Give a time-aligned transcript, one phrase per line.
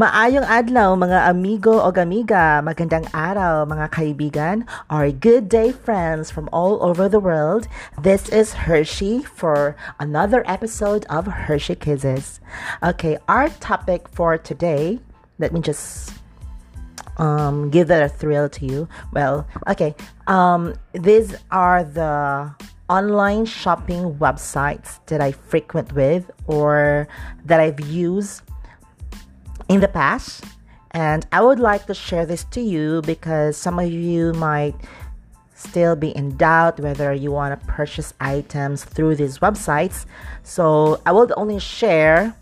[0.00, 6.48] Maayong adlaw mga amigo o amiga, magandang araw mga kaibigan, or good day friends from
[6.56, 7.68] all over the world.
[8.00, 12.40] This is Hershey for another episode of Hershey Kisses.
[12.80, 15.04] Okay, our topic for today,
[15.36, 16.16] let me just
[17.20, 18.88] um, give that a thrill to you.
[19.12, 19.92] Well, okay,
[20.24, 22.48] um, these are the
[22.88, 27.06] online shopping websites that I frequent with or
[27.44, 28.48] that I've used
[29.70, 30.42] in the past.
[30.90, 34.74] And I would like to share this to you because some of you might
[35.54, 40.04] still be in doubt whether you want to purchase items through these websites.
[40.42, 42.34] So I will only share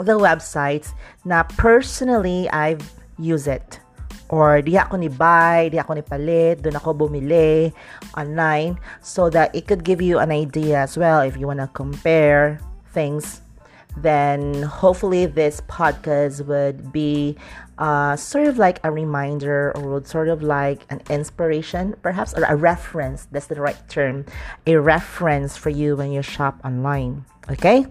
[0.00, 0.90] the websites
[1.24, 2.82] Now, personally I've
[3.18, 3.78] used it.
[4.32, 7.70] Or di ako ni buy, di ako ni palit, doon ako bumili
[8.16, 11.68] online so that it could give you an idea as well if you want to
[11.76, 12.58] compare
[12.90, 13.44] things
[13.96, 17.36] then hopefully this podcast would be
[17.78, 22.44] uh, sort of like a reminder or would sort of like an inspiration, perhaps, or
[22.44, 23.26] a reference.
[23.32, 24.24] That's the right term.
[24.66, 27.24] A reference for you when you shop online.
[27.50, 27.86] Okay?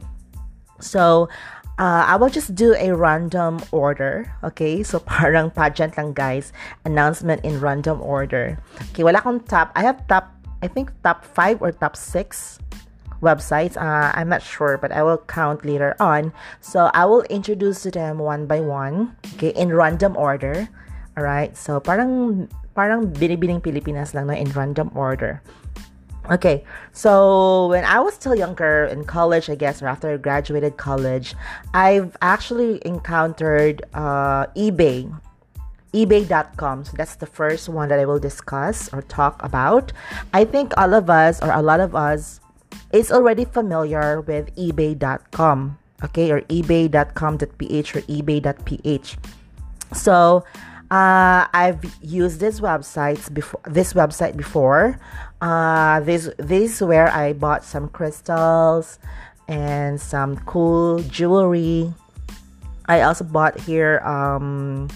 [0.80, 1.30] So,
[1.78, 4.34] uh, I will just do a random order.
[4.44, 4.84] Okay?
[4.84, 6.54] So, parang pageant lang, guys.
[6.86, 8.58] Announcement in random order.
[8.92, 9.72] Okay, wala akong top.
[9.76, 12.60] I have top, I think top 5 or top 6
[13.22, 13.78] websites.
[13.78, 16.34] Uh, I'm not sure, but I will count later on.
[16.60, 20.68] So I will introduce to them one by one, okay, in random order.
[21.18, 21.56] All right.
[21.56, 25.42] So parang parang binibining Pilipinas lang no in random order.
[26.30, 30.78] Okay, so when I was still younger in college, I guess, or after I graduated
[30.78, 31.34] college,
[31.74, 35.10] I've actually encountered uh, eBay
[35.94, 39.92] ebay.com so that's the first one that i will discuss or talk about
[40.34, 42.40] i think all of us or a lot of us
[42.94, 49.18] is already familiar with ebay.com, okay, or ebay.com.ph or ebay.ph.
[49.94, 50.44] So,
[50.92, 53.62] uh, I've used this websites before.
[53.66, 55.00] This website before.
[55.40, 59.00] Uh, this this is where I bought some crystals
[59.48, 61.94] and some cool jewelry.
[62.88, 64.90] I also bought here um,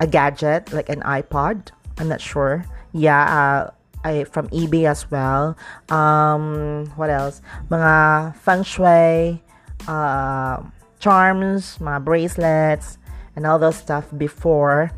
[0.00, 1.70] a gadget like an iPod.
[1.98, 2.66] I'm not sure.
[2.92, 3.70] Yeah, uh,
[4.04, 5.56] I from eBay as well.
[5.88, 7.42] Um, what else?
[7.70, 9.42] Mga feng shui,
[9.86, 10.62] uh,
[10.98, 12.98] charms, mga bracelets,
[13.36, 14.90] and all those stuff before.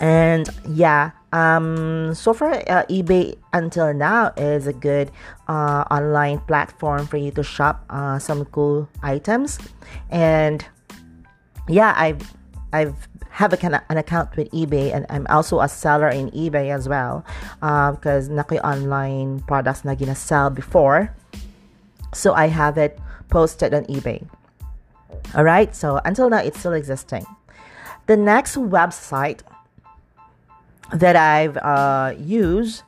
[0.00, 5.10] And yeah, um, so far uh, eBay until now is a good
[5.48, 9.58] uh, online platform for you to shop uh, some cool items.
[10.10, 10.64] And
[11.68, 12.34] yeah, I've
[12.72, 16.88] I've have a, an account with eBay and I'm also a seller in eBay as
[16.88, 17.24] well
[17.62, 21.14] uh, because naki online products na sell before.
[22.12, 22.98] So I have it
[23.30, 24.28] posted on eBay.
[25.34, 27.24] All right, so until now it's still existing.
[28.06, 29.40] The next website
[30.92, 32.82] that I've uh, used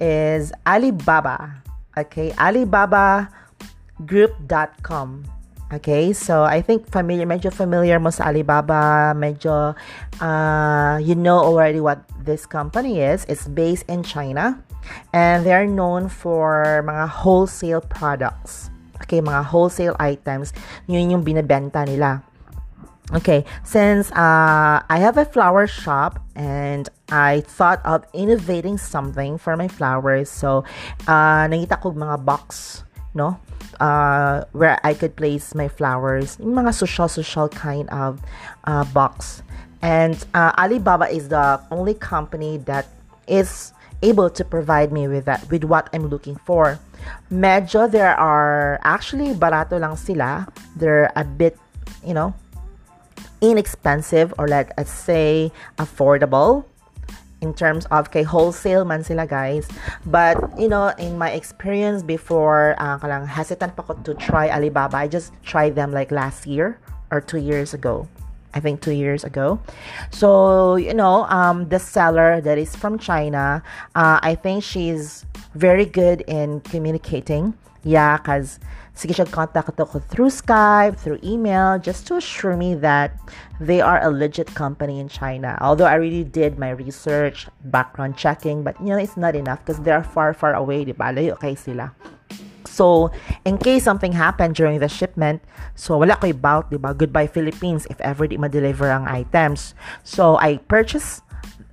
[0.00, 1.62] is Alibaba.
[1.96, 3.30] Okay, Alibaba
[4.04, 5.33] Group.com.
[5.72, 9.72] Okay, so I think familiar, medyo familiar mo sa Alibaba, medyo
[10.20, 13.24] uh, you know already what this company is.
[13.32, 14.60] It's based in China
[15.16, 18.68] and they're known for mga wholesale products.
[19.02, 20.52] Okay, mga wholesale items,
[20.84, 22.20] yun yung binebenta nila.
[23.12, 29.56] Okay, since uh, I have a flower shop and I thought of innovating something for
[29.56, 30.64] my flowers, so
[31.04, 32.80] uh, nakita ko mga box,
[33.12, 33.40] no?
[33.80, 38.20] Uh, where I could place my flowers, mga social-social kind of
[38.64, 39.42] uh, box.
[39.82, 42.88] And uh, Alibaba is the only company that
[43.28, 46.78] is able to provide me with that, with what I'm looking for.
[47.30, 50.48] Medyo there are actually barato lang sila.
[50.76, 51.58] They're a bit,
[52.04, 52.34] you know,
[53.40, 56.64] inexpensive or let us say affordable
[57.44, 59.68] in terms of kay wholesale man sila guys
[60.08, 65.04] but you know in my experience before uh, kalang hesitant pa ko to try Alibaba
[65.04, 66.80] I just tried them like last year
[67.12, 68.08] or two years ago
[68.54, 69.58] I think two years ago.
[70.14, 73.66] So, you know, um, the seller that is from China,
[73.98, 75.26] uh, I think she's
[75.58, 77.58] very good in communicating.
[77.82, 78.60] Yeah, because
[78.94, 83.18] Sige siya contact ako through Skype, through email, just to assure me that
[83.58, 85.58] they are a legit company in China.
[85.58, 89.82] Although I really did my research, background checking, but you know, it's not enough because
[89.82, 91.10] they're far, far away, di ba?
[91.10, 91.90] Layo kay sila.
[92.70, 93.10] So,
[93.44, 95.42] in case something happened during the shipment,
[95.74, 96.94] so wala ko about, di ba?
[96.94, 99.74] Goodbye Philippines if ever di ma-deliver ang items.
[100.06, 101.26] So, I purchased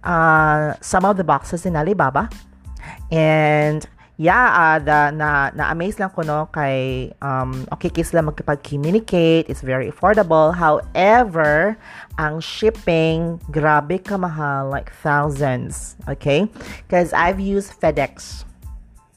[0.03, 2.29] uh, some of the boxes in Alibaba
[3.13, 3.85] and
[4.21, 9.49] yeah, uh, the, na, na-amaze lang ko no kay um, okay kiss lang magkipag-communicate.
[9.49, 10.53] It's very affordable.
[10.53, 11.73] However,
[12.21, 15.97] ang shipping, grabe kamahal, like thousands.
[16.05, 16.45] Okay?
[16.85, 18.45] Because I've used FedEx.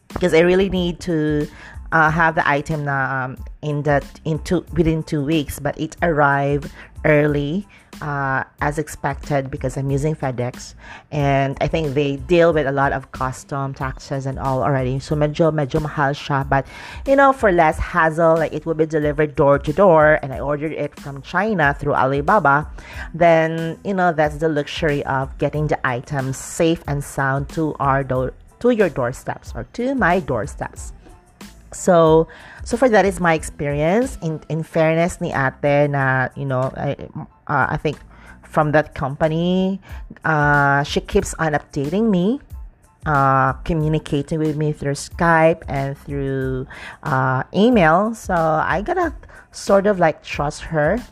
[0.08, 1.44] Because I really need to
[1.92, 6.00] uh, have the item na um, in that in two within two weeks, but it
[6.00, 6.72] arrived
[7.04, 7.66] early
[8.00, 10.74] uh, as expected because I'm using FedEx,
[11.12, 14.98] and I think they deal with a lot of custom taxes and all already.
[14.98, 16.66] So medyo medyo mahal siya, but
[17.06, 20.40] you know for less hassle, like it will be delivered door to door, and I
[20.40, 22.70] ordered it from China through Alibaba.
[23.12, 28.02] Then you know that's the luxury of getting the items safe and sound to our
[28.02, 30.93] door to your doorsteps or to my doorsteps.
[31.74, 32.28] So,
[32.64, 34.16] so for that is my experience.
[34.22, 36.96] In in fairness ni ate na, you know, I,
[37.50, 37.98] uh, I think
[38.42, 39.80] from that company,
[40.24, 42.40] uh, she keeps on updating me,
[43.04, 46.66] uh, communicating with me through Skype and through
[47.02, 48.14] uh, email.
[48.14, 49.12] So I gotta
[49.50, 51.02] sort of like trust her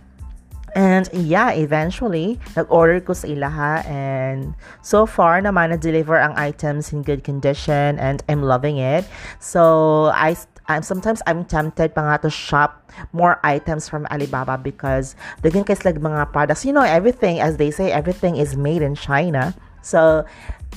[0.75, 7.05] And yeah, eventually, nag-order ko sa ilaha and so far naman na-deliver ang items in
[7.05, 9.05] good condition and I'm loving it.
[9.37, 10.33] So, I
[10.69, 15.75] I'm sometimes I'm tempted pa nga to shop more items from Alibaba because daghan kay
[15.75, 16.65] slag mga products.
[16.65, 19.55] You know, everything as they say, everything is made in China.
[19.83, 20.25] So,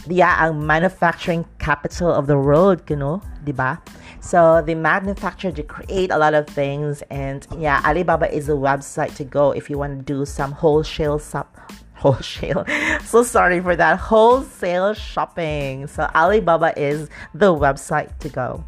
[0.09, 3.77] yeah, ang manufacturing capital of the world, you know, di ba?
[4.19, 9.15] So they manufacture, they create a lot of things, and yeah, Alibaba is a website
[9.21, 11.45] to go if you want to do some wholesale sub
[11.93, 12.65] wholesale.
[13.05, 15.85] so sorry for that wholesale shopping.
[15.87, 18.65] So Alibaba is the website to go.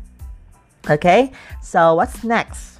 [0.89, 1.31] Okay,
[1.61, 2.79] so what's next?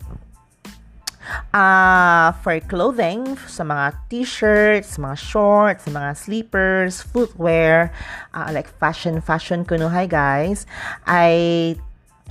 [1.52, 7.92] Uh, for clothing, sa mga t-shirts, mga shorts, mga sleepers, footwear,
[8.32, 10.64] uh, like fashion, fashion kuno hi guys.
[11.04, 11.76] I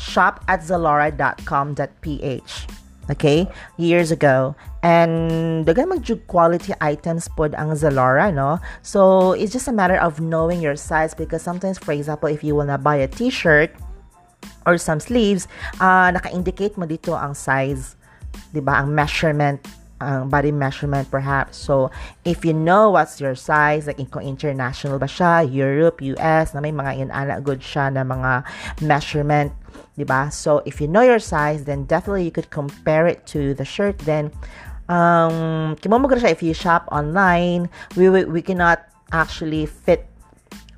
[0.00, 2.52] shop at zalora.com.ph
[3.06, 3.46] okay
[3.78, 9.72] years ago and dagan magjug quality items pod ang Zalora no so it's just a
[9.72, 13.70] matter of knowing your size because sometimes for example if you wanna buy a t-shirt
[14.64, 15.48] or some sleeves
[15.78, 17.96] uh, naka-indicate mo dito ang size
[18.52, 19.60] 'di ba ang measurement
[20.00, 21.56] ang body measurement perhaps.
[21.56, 21.90] So,
[22.24, 26.72] if you know what's your size, like kung international ba siya, Europe, US, na may
[26.72, 28.44] mga inana good siya na mga
[28.84, 29.52] measurement,
[29.96, 30.28] di ba?
[30.28, 33.96] So, if you know your size, then definitely you could compare it to the shirt.
[34.04, 34.36] Then,
[34.92, 40.04] um, kimo mo siya if you shop online, we, we, we cannot actually fit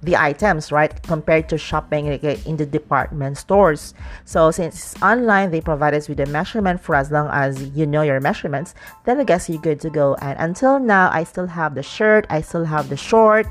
[0.02, 1.02] the items, right?
[1.02, 3.94] Compared to shopping uh, in the department stores.
[4.24, 8.02] So since online, they provide us with a measurement for as long as you know
[8.02, 8.74] your measurements,
[9.04, 10.14] then I guess you're good to go.
[10.20, 13.46] And until now, I still have the shirt, I still have the short,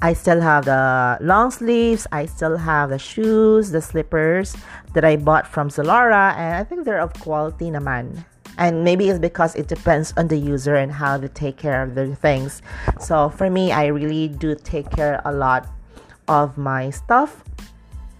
[0.00, 4.56] I still have the long sleeves, I still have the shoes, the slippers
[4.94, 8.24] that I bought from Zalora, and I think they're of quality naman
[8.58, 11.94] and maybe it's because it depends on the user and how they take care of
[11.94, 12.62] their things.
[13.00, 15.66] So for me i really do take care a lot
[16.28, 17.42] of my stuff.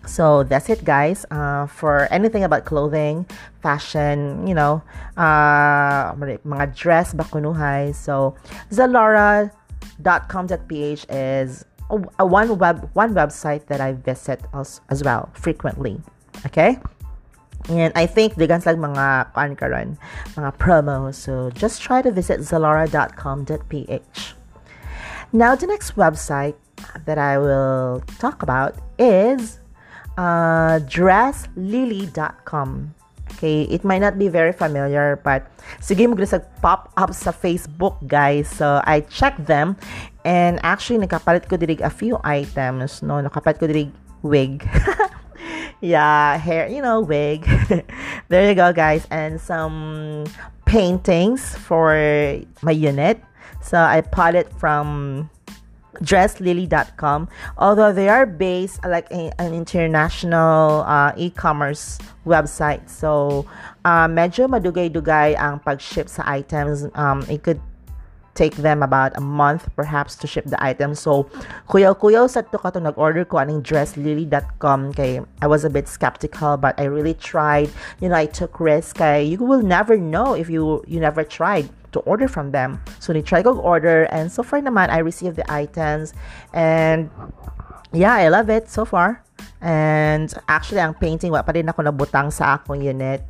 [0.06, 1.24] So that's it guys.
[1.30, 3.26] Uh, for anything about clothing
[3.62, 4.82] fashion you know
[5.16, 8.34] uh, mga dress bakunuhay so
[8.70, 9.50] zalora.com.ph
[11.08, 11.64] is
[12.18, 16.00] a, one web one website that i visit as, as well frequently.
[16.46, 16.78] Okay
[17.68, 19.98] and I think guns like mga karon,
[20.34, 21.14] mga promos.
[21.14, 24.34] So just try to visit zalora.com.ph.
[25.32, 26.54] Now the next website
[27.06, 29.58] that I will talk about is
[30.18, 32.94] uh, dresslily.com.
[33.32, 35.48] Okay, it might not be very familiar, but
[35.80, 38.46] sige mo sa pop up sa Facebook, guys.
[38.46, 39.74] So I checked them
[40.22, 43.24] and actually nakapalit ko dirig a few items, no.
[43.24, 43.90] Nakapalit ko dirig
[44.20, 44.68] wig.
[45.82, 47.44] yeah, hair, you know, wig.
[48.28, 49.06] there you go, guys.
[49.10, 50.24] And some
[50.64, 51.92] paintings for
[52.62, 53.20] my unit.
[53.60, 55.28] So I bought it from
[56.00, 63.44] dresslily.com although they are based like a, an international uh, e-commerce website so
[63.84, 67.60] uh, medyo madugay-dugay ang pag-ship sa items um, it could
[68.34, 70.94] take them about a month perhaps to ship the item.
[70.94, 71.28] So,
[71.68, 76.78] kuyaw-kuyaw sa to kato nag-order ko aning dresslily.com kay I was a bit skeptical but
[76.80, 77.68] I really tried.
[78.00, 81.68] You know, I took risk kay you will never know if you you never tried
[81.92, 82.80] to order from them.
[83.00, 86.16] So, ni-try ko order and so far naman I received the items
[86.56, 87.12] and
[87.92, 89.20] yeah, I love it so far.
[89.60, 93.22] And actually, ang painting, wa pa rin ako nabutang sa akong unit,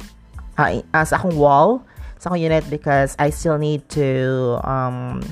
[0.56, 1.84] uh, uh, sa akong wall
[2.22, 5.26] sa unit because I still need to um,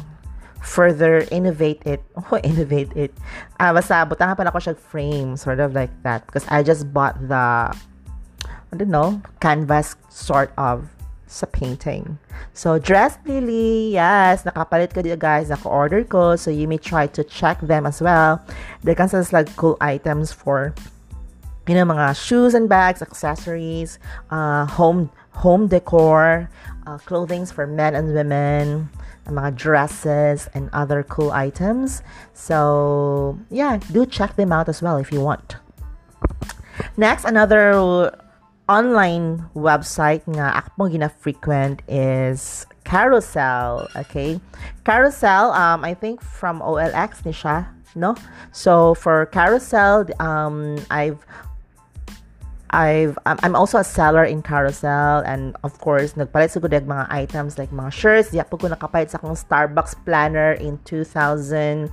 [0.58, 2.02] further innovate it.
[2.18, 3.14] Oh, innovate it.
[3.62, 6.26] Ah, basta, butangan pa na ko siya frame, sort of like that.
[6.26, 10.90] Because I just bought the, I don't know, canvas sort of
[11.30, 12.18] sa painting.
[12.58, 16.34] So, Dress Lily, yes, nakapalit ko dito guys, naka-order ko.
[16.34, 18.42] So, you may try to check them as well.
[18.82, 20.74] They can sell like cool items for,
[21.70, 24.02] you know, mga shoes and bags, accessories,
[24.34, 26.50] uh, home home decor,
[26.86, 28.88] uh, clothings for men and women,
[29.26, 32.02] mga dresses and other cool items.
[32.34, 35.56] So, yeah, do check them out as well if you want.
[36.96, 38.10] Next, another
[38.68, 44.40] online website nga ako gina-frequent is Carousell, okay?
[44.86, 48.14] Carousell, um, I think from OLX ni siya, no?
[48.52, 51.18] So, for Carousell, um, I've
[52.70, 57.58] I've I'm also a seller in Carousell and of course nagpalit sa gudag mga items
[57.58, 61.90] like mga shirts di po ko nakapalit sa akong Starbucks planner in 2017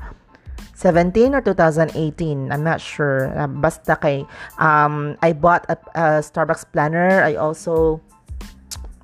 [1.33, 4.21] or 2018 I'm not sure uh, basta kay
[4.61, 7.97] um I bought a, a Starbucks planner I also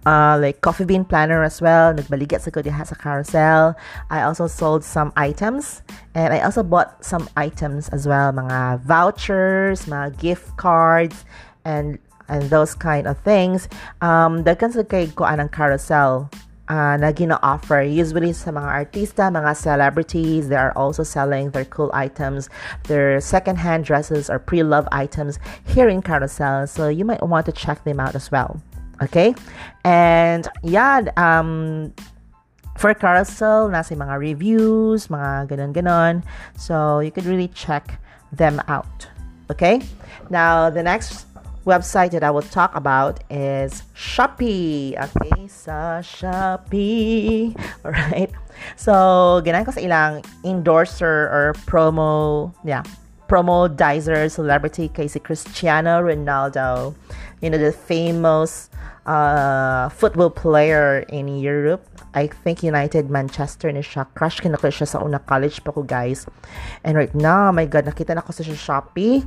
[0.05, 1.93] uh, like coffee bean planner as well.
[1.93, 3.75] Nagbaligat sa ko diha sa carousell.
[4.11, 5.81] I also sold some items
[6.13, 8.31] and I also bought some items as well.
[8.31, 11.23] Mga vouchers, mga gift cards,
[11.65, 13.67] and and those kind of things
[13.99, 16.31] um daghan sa kay ko anang carousell
[16.69, 17.81] uh, na gina-offer.
[17.81, 22.49] Usually sa mga artista, mga celebrities, they are also selling their cool items,
[22.87, 26.67] their second-hand dresses or pre-love items here in Carousell.
[26.69, 28.61] So you might want to check them out as well.
[29.01, 29.35] Okay?
[29.83, 31.93] And yeah, um,
[32.77, 36.23] for Carousell, nasa mga reviews, mga ganon-ganon.
[36.57, 37.99] So you could really check
[38.31, 39.07] them out.
[39.51, 39.81] Okay?
[40.29, 41.27] Now, the next
[41.65, 44.95] website that I will talk about is Shopee.
[44.99, 47.55] Okay, sa Shopee.
[47.85, 48.31] Alright.
[48.75, 52.83] So, ganyan ko sa ilang endorser or promo, yeah,
[53.27, 56.95] promo dizer celebrity kay si Cristiano Ronaldo.
[57.41, 58.69] You know, the famous
[59.05, 61.83] uh, football player in Europe.
[62.13, 64.05] I think United Manchester ni siya.
[64.13, 66.29] Crush ko na ko siya sa una college pa ko, guys.
[66.85, 69.25] And right now, my God, nakita na ko sa Shopee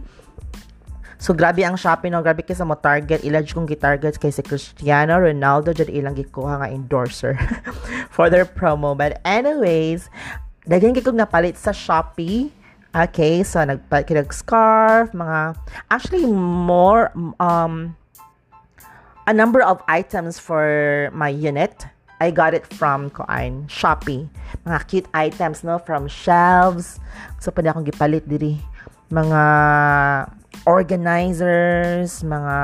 [1.16, 4.44] So grabe ang Shopee no, grabe kay sa mo target ilaj kong gi-target kay si
[4.44, 7.40] Cristiano Ronaldo jud ilang gikuha nga endorser
[8.14, 8.92] for their promo.
[8.92, 10.12] But anyways,
[10.68, 12.52] daghan kay kog napalit sa Shopee.
[12.96, 15.52] Okay, so nagpalit scarf, mga
[15.92, 17.92] actually more um
[19.28, 21.84] a number of items for my unit.
[22.16, 24.32] I got it from Koan, Shopee.
[24.64, 26.96] Mga cute items no from shelves.
[27.40, 28.56] So pwede akong gipalit diri.
[29.10, 29.44] Mga
[30.66, 32.56] organizers, mga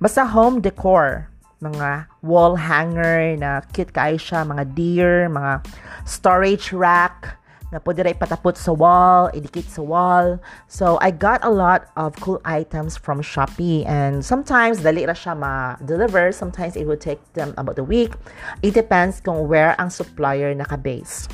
[0.00, 1.28] basta home decor,
[1.60, 5.60] mga wall hanger na cute kayo siya, mga deer, mga
[6.08, 7.36] storage rack
[7.74, 10.38] na pwede rin patapot sa wall, idikit sa wall.
[10.70, 15.34] So, I got a lot of cool items from Shopee and sometimes dali ra siya
[15.34, 18.14] ma-deliver, sometimes it would take them about a week.
[18.62, 21.26] It depends kung where ang supplier naka-base.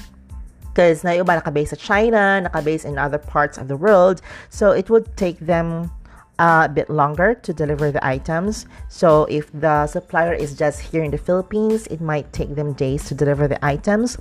[0.70, 4.22] Because na iba nakabase sa China, nakabase in other parts of the world.
[4.48, 5.90] So it would take them
[6.40, 8.64] uh, a bit longer to deliver the items.
[8.88, 13.04] So if the supplier is just here in the Philippines, it might take them days
[13.12, 14.16] to deliver the items.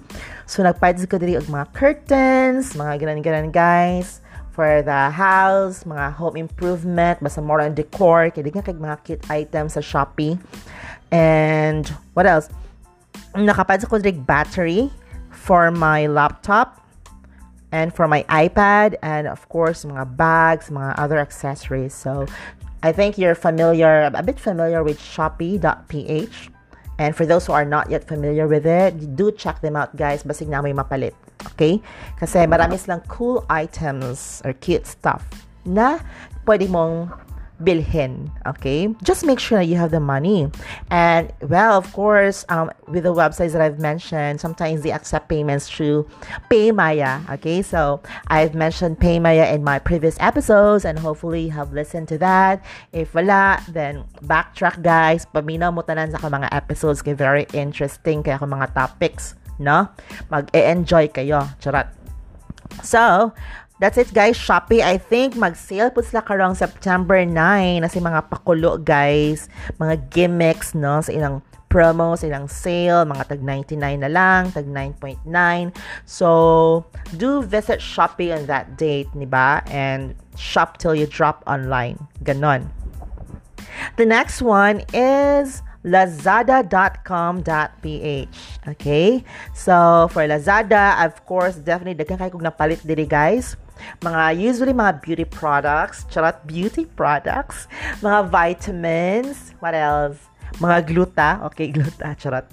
[0.45, 4.19] So nagpahid ko diri og mga curtains, mga ganan-ganan guys
[4.51, 9.23] for the house, mga home improvement, basta more on decor, kaya di kay mga cute
[9.31, 10.35] items sa Shopee.
[11.15, 11.87] And
[12.19, 12.51] what else?
[13.31, 14.91] Nakapad ko diri battery
[15.31, 16.81] for my laptop
[17.71, 21.93] and for my iPad and of course mga bags, mga other accessories.
[21.93, 22.25] So
[22.81, 26.49] I think you're familiar, a bit familiar with Shopee.ph.
[26.99, 30.23] And for those who are not yet familiar with it, do check them out guys.
[30.23, 31.15] Basig na may mapalit.
[31.55, 31.79] Okay?
[32.19, 35.23] Kasi marami silang cool items or cute stuff
[35.67, 35.99] na
[36.47, 37.11] pwede mong
[37.63, 38.31] bilhin.
[38.47, 40.51] Okay, just make sure you have the money.
[40.89, 45.69] And well, of course, um, with the websites that I've mentioned, sometimes they accept payments
[45.69, 46.07] through
[46.49, 47.27] PayMaya.
[47.39, 52.17] Okay, so I've mentioned PayMaya in my previous episodes, and hopefully you have listened to
[52.19, 52.63] that.
[52.91, 55.25] If wala, then backtrack, guys.
[55.29, 59.87] Paminaw mo tanan sa mga episodes kay very interesting kaya mga topics, no?
[60.31, 61.45] Mag-e-enjoy kayo.
[61.59, 61.91] Charot.
[62.83, 63.33] So,
[63.79, 64.83] That's it guys, Shopee.
[64.83, 69.47] I think mag-sale po sila karong September 9 na si mga pakulo guys,
[69.79, 71.39] mga gimmicks no sa ilang
[71.71, 75.23] promo, sa ilang sale, mga tag 99 na lang, tag 9.9.
[76.03, 76.83] So,
[77.15, 79.63] do visit Shopee on that date, ni ba?
[79.71, 82.03] And shop till you drop online.
[82.27, 82.67] Ganon.
[83.95, 87.47] The next one is lazada.com.ph.
[88.67, 89.23] Okay?
[89.55, 93.55] So, for Lazada, of course, definitely daghan kayo kung napalit diri guys.
[94.01, 97.67] Mga usually mga beauty products, charot beauty products,
[98.01, 100.17] mga vitamins, what else?
[100.57, 102.45] Mga gluta, okay, gluta, charot.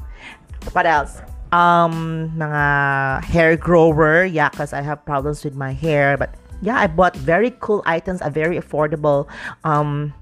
[0.73, 1.23] What else?
[1.53, 6.87] Um, mga hair grower, yeah, because I have problems with my hair, but yeah, I
[6.87, 9.29] bought very cool items, a very affordable
[9.65, 10.13] um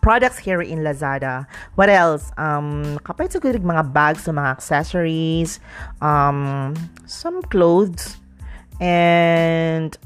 [0.00, 1.46] products here in Lazada.
[1.74, 2.32] What else?
[2.36, 5.60] Um, kapay sa mga bags, mga accessories,
[6.00, 6.74] um,
[7.06, 8.16] some clothes,
[8.80, 9.96] and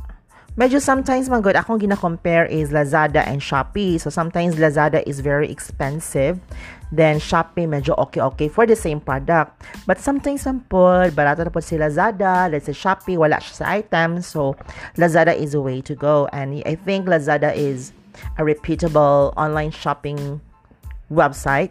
[0.58, 4.02] medyo sometimes man good akong gina-compare is Lazada and Shopee.
[4.02, 6.42] So sometimes Lazada is very expensive.
[6.90, 9.54] Then Shopee medyo okay-okay for the same product.
[9.86, 12.50] But sometimes man po, barato na po si Lazada.
[12.50, 14.18] Let's say Shopee, wala siya sa item.
[14.18, 14.58] So
[14.98, 16.26] Lazada is a way to go.
[16.34, 17.94] And I think Lazada is
[18.34, 20.42] a reputable online shopping
[21.06, 21.70] website.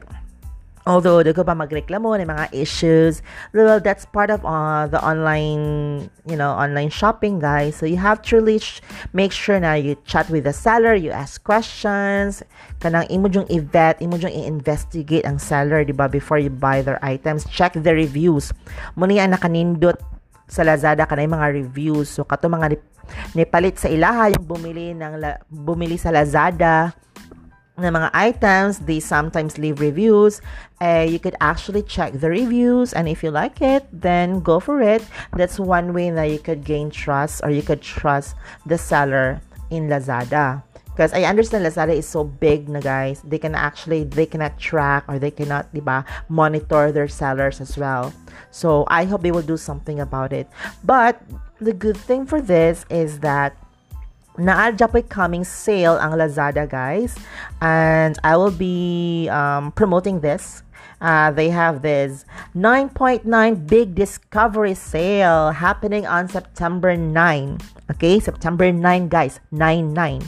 [0.87, 3.19] Although the pa magreklamo ng mga issues,
[3.51, 7.75] well, that's part of uh, the online, you know, online shopping, guys.
[7.75, 8.79] So you have to really sh-
[9.11, 12.39] make sure na you chat with the seller, you ask questions,
[12.79, 17.03] kanang imo jung i-vet, imo jung i-investigate ang seller, di ba, before you buy their
[17.03, 17.43] items.
[17.51, 18.55] Check the reviews.
[18.95, 19.99] Muna yan nakanindot
[20.47, 22.07] sa Lazada kanay mga reviews.
[22.07, 22.79] So kato mga
[23.35, 25.19] nipalit sa ilaha yung bumili ng
[25.51, 26.95] bumili sa Lazada
[27.77, 30.41] ng mga items, they sometimes leave reviews.
[30.81, 34.81] Uh, you could actually check the reviews, and if you like it, then go for
[34.81, 35.05] it.
[35.37, 38.33] That's one way that you could gain trust, or you could trust
[38.65, 40.63] the seller in Lazada.
[40.97, 45.05] Because I understand Lazada is so big na guys, they can actually, they cannot track
[45.07, 48.11] or they cannot, diba, monitor their sellers as well.
[48.49, 50.49] So I hope they will do something about it.
[50.83, 51.21] But
[51.61, 53.53] the good thing for this is that
[54.37, 57.17] naadya po coming sale ang Lazada guys.
[57.61, 60.63] And I will be um, promoting this.
[60.97, 62.25] Uh, they have this
[62.55, 63.21] 9.9
[63.67, 69.39] big discovery sale happening on September 9 okay September 9 guys.
[69.51, 70.21] 9 9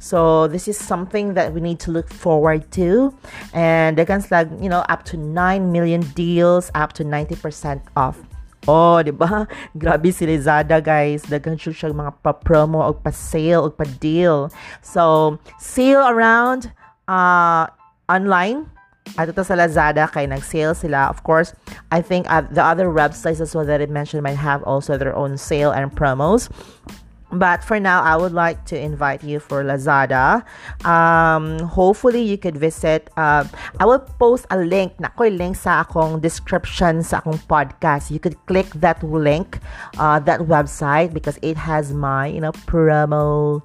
[0.00, 3.14] so this is something that we need to look forward to.
[3.54, 8.18] And they can like you know up to 9 million deals up to 90% off
[8.66, 9.46] Oh, di ba?
[9.80, 11.22] Grabe si Lazada, guys.
[11.22, 14.50] Dagan siya mga pa-promo o pa-sale o pa-deal.
[14.82, 16.74] So, sale around
[17.06, 17.70] uh,
[18.10, 18.66] online.
[19.14, 21.06] At ito sa Lazada, kay nag-sale sila.
[21.06, 21.54] Of course,
[21.94, 25.14] I think uh, the other websites as well that I mentioned might have also their
[25.14, 26.50] own sale and promos.
[27.36, 30.44] But for now, I would like to invite you for Lazada.
[30.84, 33.10] Um, hopefully, you could visit.
[33.16, 33.44] Uh,
[33.78, 34.96] I will post a link.
[34.96, 38.10] Nakoy link sa akong description sa akong podcast.
[38.10, 39.60] You could click that link,
[39.98, 43.60] uh, that website because it has my, you know, promo.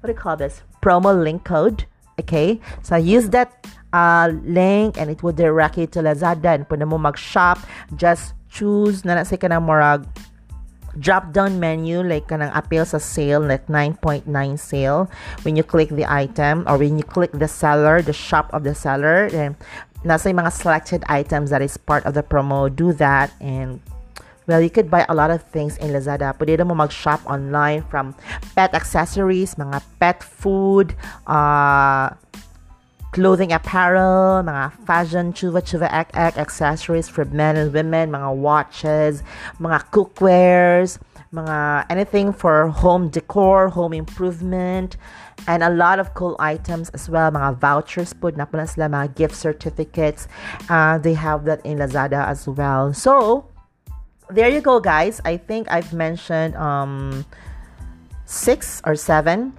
[0.00, 0.62] What do you call this?
[0.82, 1.86] Promo link code.
[2.20, 6.86] Okay, so use that uh, link and it will direct you to Lazada and pwede
[6.86, 7.58] mo mag-shop.
[7.96, 10.06] Just choose na na morag
[10.98, 14.24] drop down menu like kanang appeal sa sale like 9.9
[14.58, 15.10] sale
[15.42, 18.74] when you click the item or when you click the seller the shop of the
[18.74, 19.56] seller then
[20.04, 23.80] nasa yung mga selected items that is part of the promo do that and
[24.46, 26.36] Well, you could buy a lot of things in Lazada.
[26.36, 28.12] Pwede mo mag-shop online from
[28.52, 30.92] pet accessories, mga pet food,
[31.24, 32.12] uh,
[33.14, 39.22] clothing apparel, mga fashion, chuva chuva ek ek, accessories for men and women, mga watches,
[39.62, 40.98] mga cookwares,
[41.32, 44.96] mga anything for home decor, home improvement,
[45.46, 47.30] and a lot of cool items as well.
[47.30, 50.26] Mga vouchers po, na pala sila, mga gift certificates.
[50.66, 52.90] Uh, they have that in Lazada as well.
[52.92, 53.46] So,
[54.26, 55.22] there you go, guys.
[55.24, 57.24] I think I've mentioned um,
[58.26, 59.54] six or seven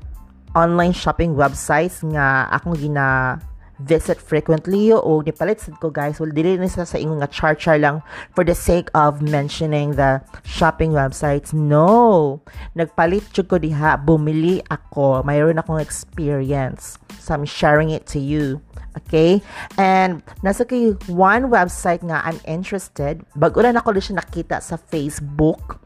[0.56, 3.38] online shopping websites nga akong gina
[3.80, 4.92] visit frequently.
[4.96, 6.20] O nipalit sad ko guys.
[6.20, 8.00] Well dili ni sa ingon nga char char lang
[8.32, 11.52] for the sake of mentioning the shopping websites.
[11.52, 12.40] No.
[12.76, 15.24] Nagpalit jud ko diha bumili ako.
[15.28, 16.96] Mayroon akong experience.
[17.20, 18.64] So I'm sharing it to you.
[18.96, 19.44] Okay?
[19.76, 23.28] And nasa kay one website nga I'm interested.
[23.36, 25.84] Bago na ako siya nakita sa Facebook.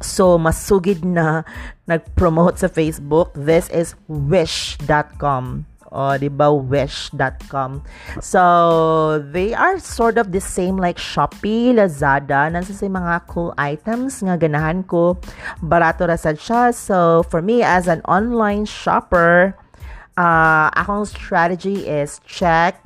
[0.00, 1.44] So, masugid na
[1.84, 3.36] nag-promote sa Facebook.
[3.36, 5.68] This is wish.com.
[5.90, 6.48] O, di ba?
[6.54, 7.82] Wish.com.
[8.22, 8.42] So,
[9.20, 12.48] they are sort of the same like Shopee, Lazada.
[12.48, 15.18] Nasa sa mga cool items nga ganahan ko.
[15.60, 16.72] Barato rasad siya.
[16.72, 19.52] So, for me, as an online shopper,
[20.16, 22.80] uh, akong strategy is check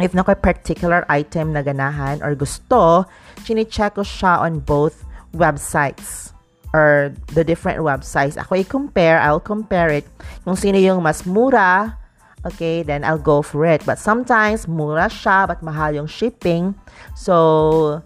[0.00, 3.04] if na particular item na ganahan or gusto,
[3.44, 6.32] chine-check ko siya on both websites
[6.72, 8.38] or the different websites.
[8.38, 10.06] Ako i-compare, I'll compare it
[10.44, 12.00] kung sino yung mas mura
[12.44, 13.84] okay, then I'll go for it.
[13.84, 16.74] But sometimes, mura siya, but mahal yung shipping.
[17.16, 18.02] So,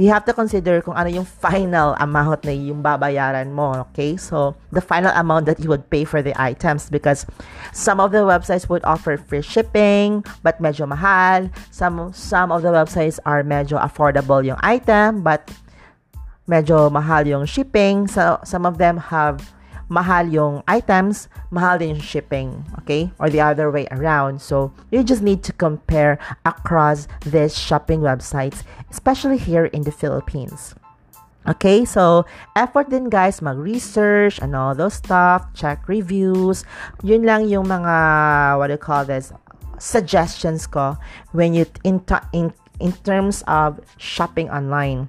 [0.00, 4.16] you have to consider kung ano yung final amount na yung babayaran mo, okay?
[4.16, 7.26] So, the final amount that you would pay for the items because
[7.72, 11.52] some of the websites would offer free shipping but medyo mahal.
[11.70, 15.44] Some some of the websites are medyo affordable yung item but
[16.50, 18.10] medyo mahal yung shipping.
[18.10, 19.54] So, some of them have
[19.86, 23.10] mahal yung items, mahal din yung shipping, okay?
[23.22, 24.42] Or the other way around.
[24.42, 30.74] So, you just need to compare across these shopping websites, especially here in the Philippines.
[31.48, 36.68] Okay, so effort din guys, mag-research and all those stuff, check reviews.
[37.00, 39.32] Yun lang yung mga, what do you call this,
[39.80, 41.00] suggestions ko
[41.32, 42.04] when you, in,
[42.36, 45.08] in, in terms of shopping online.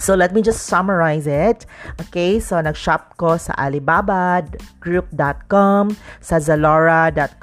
[0.00, 1.66] So let me just summarize it.
[2.00, 4.40] Okay, so nag-shop ko sa Alibaba
[4.80, 5.92] group.com,
[6.24, 7.38] sa zalora.com.ph,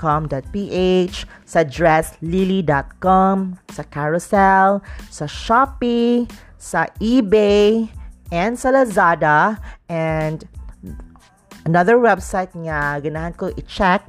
[1.45, 3.37] sa dresslily.com,
[3.69, 4.81] sa Carousel,
[5.13, 6.25] sa Shopee,
[6.57, 7.93] sa eBay,
[8.33, 9.61] and sa Lazada.
[9.85, 10.41] And
[11.69, 14.01] another website nga ganahan ko i-check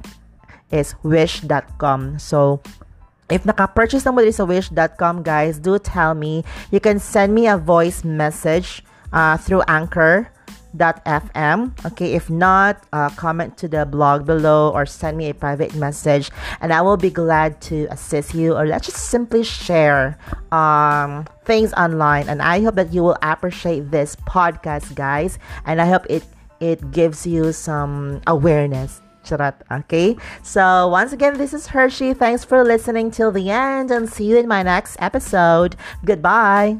[0.73, 2.17] is wish.com.
[2.17, 2.65] So
[3.29, 6.43] if naka-purchase na mo sa wish.com, guys, do tell me.
[6.71, 11.57] You can send me a voice message uh, through anchor.fm.
[11.85, 16.31] Okay, if not, uh, comment to the blog below or send me a private message
[16.61, 20.17] and I will be glad to assist you or let's just simply share
[20.51, 22.29] um, things online.
[22.29, 25.39] And I hope that you will appreciate this podcast, guys.
[25.65, 26.23] And I hope it
[26.59, 28.99] it gives you some awareness
[29.71, 30.17] Okay?
[30.43, 32.13] So, once again, this is Hershey.
[32.13, 35.75] Thanks for listening till the end and see you in my next episode.
[36.03, 36.79] Goodbye.